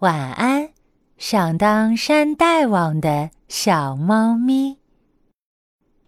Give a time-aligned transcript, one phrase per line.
[0.00, 0.72] 晚安，
[1.18, 4.78] 想当山大王的小猫咪。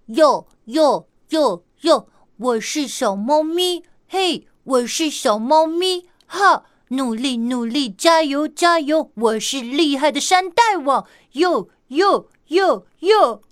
[0.07, 2.09] 哟哟哟哟，
[2.39, 13.43] 我是小猫咪，嘿，我是小猫咪，哈，努力努力，加油加油，我是厉害的山大王，哟哟哟哟。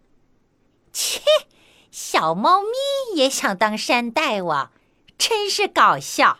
[0.90, 1.20] 切，
[1.90, 4.70] 小猫咪也想当山大王，
[5.18, 6.38] 真是搞笑。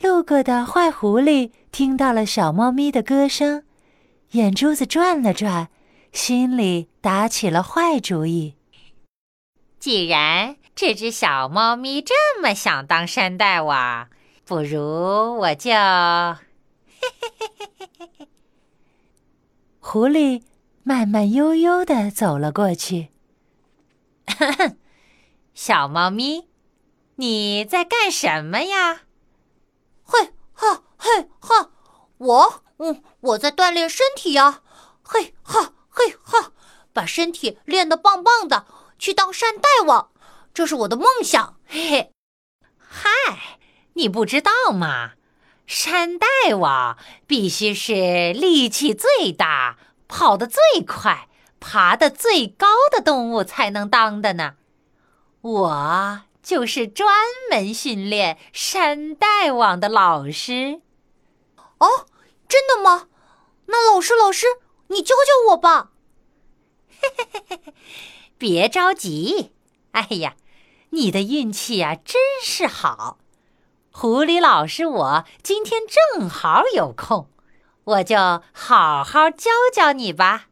[0.00, 3.64] 路过的坏狐狸听到了小猫咪的歌声，
[4.30, 5.68] 眼珠子转了转，
[6.12, 8.54] 心里打起了坏主意。
[9.80, 14.08] 既然这只小猫咪这么想当山大王，
[14.44, 15.70] 不如我就……
[19.80, 20.42] 狐狸
[20.82, 23.08] 慢慢悠悠的走了过去。
[25.54, 26.46] 小猫咪，
[27.16, 29.02] 你在干什么呀？
[30.10, 31.70] 嘿哈嘿哈，
[32.16, 34.62] 我嗯，我在锻炼身体呀。
[35.02, 36.52] 嘿哈嘿哈，
[36.94, 38.66] 把身体练得棒棒的，
[38.98, 40.10] 去当山大王，
[40.54, 41.56] 这是我的梦想。
[41.66, 42.12] 嘿嘿，
[42.78, 43.58] 嗨，
[43.92, 45.12] 你不知道吗？
[45.66, 49.76] 山大王必须是力气最大、
[50.08, 51.28] 跑得最快、
[51.60, 54.54] 爬得最高的动物才能当的呢。
[55.42, 56.20] 我。
[56.48, 57.06] 就是专
[57.50, 60.80] 门训练山大王的老师，
[61.76, 62.06] 哦，
[62.48, 63.08] 真的吗？
[63.66, 64.46] 那老师，老师，
[64.86, 65.90] 你教教我吧。
[66.88, 67.74] 嘿嘿嘿嘿嘿，
[68.38, 69.52] 别着急。
[69.90, 70.36] 哎呀，
[70.88, 73.18] 你的运气啊，真是好。
[73.92, 77.28] 狐狸老师，我今天正好有空，
[77.84, 78.16] 我就
[78.54, 80.46] 好好教教你吧。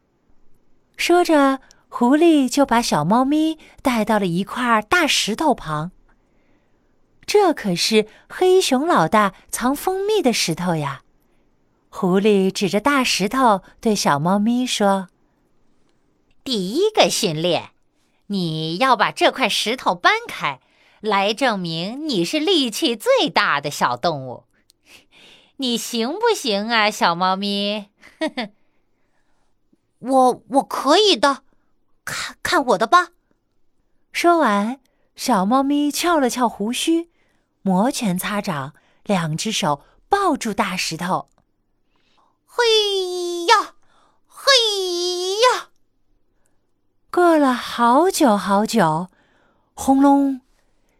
[0.99, 1.61] 说着。
[1.99, 5.93] 狐狸就把小猫咪带到了一块大石头旁。
[7.25, 11.05] 这可是黑熊老大藏蜂蜜的石头呀！
[11.89, 15.09] 狐狸指着大石头对小猫咪说
[16.45, 17.71] ：“第一个训练，
[18.27, 20.61] 你要把这块石头搬开，
[21.01, 24.45] 来证明你是力气最大的小动物。
[25.57, 27.87] 你行不行啊，小猫咪
[28.21, 28.51] ？”“呵呵，
[30.01, 31.45] 我我可以的。”
[32.07, 33.09] 看看我的吧！
[34.13, 34.81] 说完，
[35.17, 37.11] 小猫咪翘了翘胡须，
[37.63, 41.29] 摩拳擦掌，两只手抱住大石头。
[42.47, 43.75] 嘿呀，
[44.29, 44.53] 嘿
[45.53, 45.71] 呀！
[47.11, 49.09] 过了好久好久，
[49.75, 50.41] 轰隆，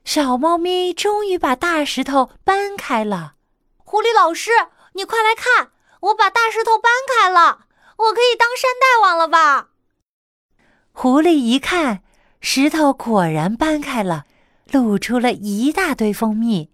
[0.05, 3.35] 小猫咪终于把大石头搬开了。
[3.79, 4.51] 狐狸老师，
[4.95, 9.69] 你快来看，我把大石头搬开了，我可以当山大王了吧？
[10.99, 12.01] 狐狸一看，
[12.41, 14.25] 石头果然搬开了，
[14.73, 16.71] 露出了一大堆蜂蜜。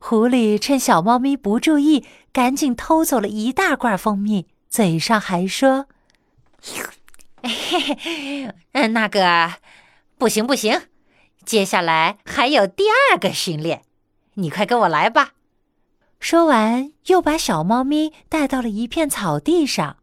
[0.00, 5.86] 狐狸趁小猫咪不注意，赶紧偷走了一大罐蜂蜜，嘴上还说
[7.44, 9.52] ：“嘿嘿，嗯，那个，
[10.18, 10.82] 不行不行，
[11.44, 13.82] 接下来还有第二个训练，
[14.34, 15.34] 你快跟我来吧。”
[16.18, 19.98] 说完，又把小猫咪带到了一片草地上。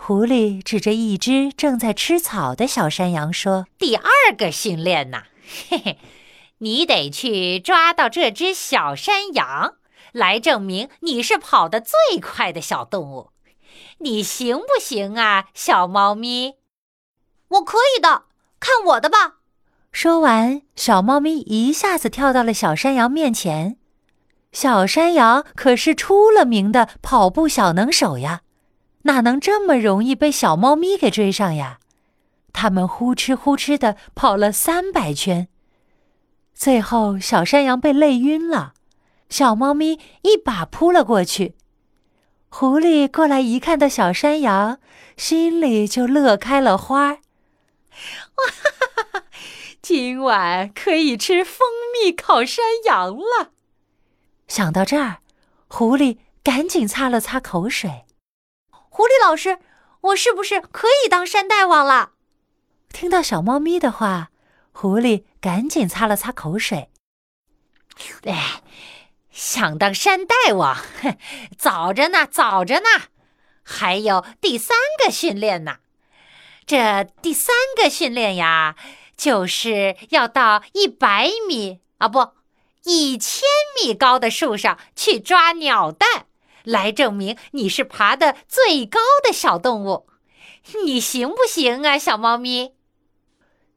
[0.00, 5.24] 狐狸指着一只正在吃草的小山羊说：“第二个训练呐，
[5.68, 5.98] 嘿嘿，
[6.58, 9.74] 你得去抓到这只小山羊，
[10.12, 13.32] 来证明你是跑得最快的小动物。
[13.98, 16.54] 你行不行啊，小猫咪？
[17.48, 18.22] 我可以的，
[18.60, 19.40] 看我的吧！”
[19.92, 23.76] 说完，小猫咪一下子跳到了小山羊面前。
[24.52, 28.40] 小山羊可是出了名的跑步小能手呀。
[29.08, 31.78] 哪能这么容易被小猫咪给追上呀？
[32.52, 35.48] 他们呼哧呼哧的跑了三百圈，
[36.52, 38.74] 最后小山羊被累晕了，
[39.30, 41.56] 小猫咪一把扑了过去。
[42.50, 44.78] 狐狸过来一看到小山羊，
[45.16, 47.12] 心里就乐开了花儿。
[47.14, 49.24] 哇哈哈！
[49.80, 53.52] 今晚可以吃蜂蜜烤山羊了。
[54.46, 55.18] 想到这儿，
[55.68, 58.04] 狐狸赶紧擦了擦口水。
[58.98, 59.60] 狐狸老师，
[60.00, 62.14] 我是不是可以当山大王了？
[62.92, 64.30] 听到小猫咪的话，
[64.72, 66.90] 狐狸赶紧擦了擦口水。
[68.24, 68.60] 哎，
[69.30, 70.76] 想当山大王，
[71.56, 72.88] 早着呢，早着呢，
[73.62, 75.76] 还有第三个训练呢。
[76.66, 78.74] 这第三个训练呀，
[79.16, 82.32] 就是要到一百米啊，不，
[82.82, 83.44] 一千
[83.80, 86.26] 米高的树上去抓鸟蛋。
[86.68, 90.06] 来证明你是爬得最高的小动物，
[90.84, 92.74] 你行不行啊，小猫咪？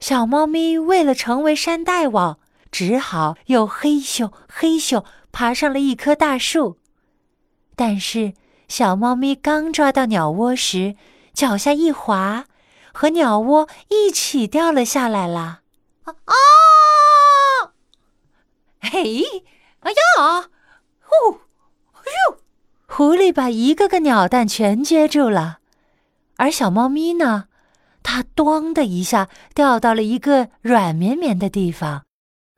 [0.01, 2.38] 小猫咪为了成为山大王，
[2.69, 6.79] 只好又嘿咻嘿咻爬上了一棵大树。
[7.77, 8.33] 但是
[8.67, 10.97] 小猫咪刚抓到鸟窝时，
[11.33, 12.45] 脚下一滑，
[12.91, 15.61] 和鸟窝一起掉了下来了。
[16.03, 17.73] 啊！
[18.81, 19.23] 嘿，
[19.79, 20.49] 哎呀！
[20.99, 21.39] 呼！
[21.95, 22.40] 哟！
[22.93, 25.59] 狐狸把一个个鸟蛋全接住了，
[26.35, 27.45] 而小猫咪呢？
[28.03, 32.03] 它“咚”的一下掉到了一个软绵绵的地方。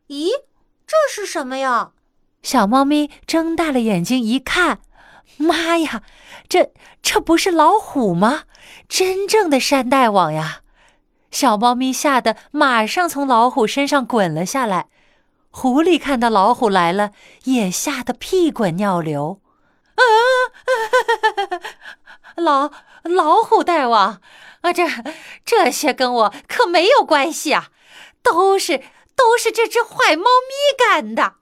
[0.07, 0.29] 咦，
[0.87, 1.91] 这是什么呀？
[2.41, 4.79] 小猫咪睁大了眼睛一看，
[5.37, 6.01] 妈呀，
[6.49, 8.45] 这这不是老虎吗？
[8.89, 10.61] 真正的山大王呀！
[11.29, 14.87] 小猫咪吓得马上从老虎身上滚了下来。
[15.51, 17.11] 狐狸看到老虎来了，
[17.43, 19.39] 也吓得屁滚尿流。
[19.97, 20.03] 啊！
[22.35, 22.71] 老
[23.03, 24.21] 老虎大王，
[24.61, 24.87] 啊，这
[25.45, 27.69] 这些跟我可没有关系啊，
[28.21, 28.83] 都是
[29.15, 31.35] 都是这只坏猫咪干的。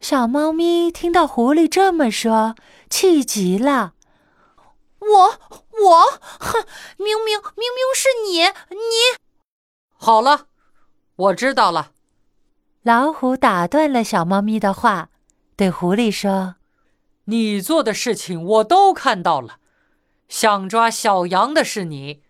[0.00, 2.56] 小猫咪听到狐狸这么说，
[2.90, 3.92] 气极了。
[4.98, 5.38] 我
[5.82, 6.66] 我，哼，
[6.96, 8.42] 明明明明是你
[8.74, 9.16] 你。
[9.96, 10.46] 好了，
[11.16, 11.92] 我知道了。
[12.82, 15.08] 老虎打断了小猫咪的话，
[15.56, 16.56] 对狐狸说
[17.26, 19.58] ：“你做的事情我都看到了，
[20.28, 22.22] 想抓小羊的是你，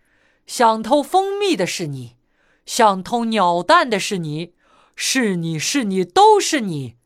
[0.47, 2.17] 想偷蜂蜜的是你，
[2.65, 4.55] 想偷鸟蛋的是你，
[4.95, 6.97] 是你是你都是你，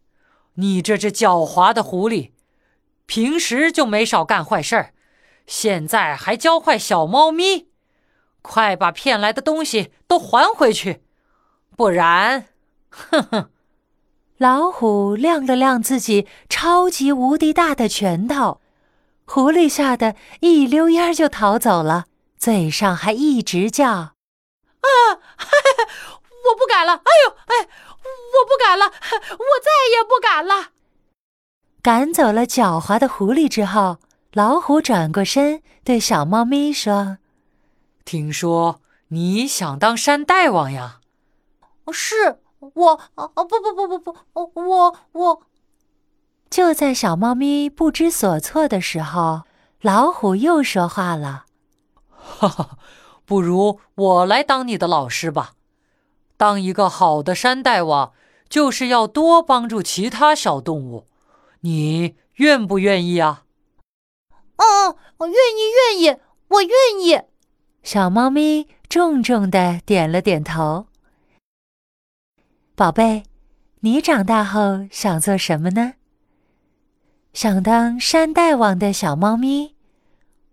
[0.54, 2.32] 你这只狡猾的狐狸，
[3.06, 4.92] 平时就没少干坏事儿，
[5.46, 7.68] 现在还教坏小猫咪，
[8.42, 11.02] 快把骗来的东西都还回去，
[11.76, 12.48] 不然。”
[12.90, 13.50] 哼哼，
[14.38, 18.60] 老虎亮了亮自己超级无敌大的拳头，
[19.24, 22.06] 狐狸吓得一溜烟就逃走了，
[22.38, 24.86] 嘴上还一直叫：“啊，
[26.46, 26.92] 我不敢了！
[26.94, 27.68] 哎呦，哎，
[28.04, 30.68] 我不敢了， 我再也不敢了。”
[31.82, 33.98] 赶走了狡猾的狐狸之后，
[34.32, 37.18] 老虎转过身对小猫咪说
[38.04, 41.00] ：“听说你想当山大王呀
[41.92, 45.42] ？”“是。”我哦不不不不不，我我。
[46.50, 49.42] 就在小猫咪不知所措的时候，
[49.80, 51.44] 老虎又说话了
[52.08, 52.78] ：“哈哈，
[53.24, 55.52] 不如我来当你的老师吧。
[56.36, 58.12] 当一个好的山大王，
[58.48, 61.06] 就是要多帮助其他小动物。
[61.60, 63.44] 你愿不愿意啊
[64.58, 66.70] ？”“哦，我愿意，愿意，我愿
[67.00, 67.22] 意。”
[67.84, 70.87] 小猫咪重重的点了点头。
[72.78, 73.24] 宝贝，
[73.80, 75.94] 你长大后想做什么呢？
[77.32, 79.74] 想当山大王的小猫咪。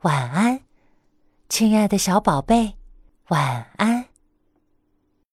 [0.01, 0.61] 晚安，
[1.47, 2.73] 亲爱的小宝贝，
[3.27, 4.05] 晚安。